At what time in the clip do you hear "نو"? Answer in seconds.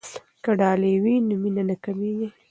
1.27-1.35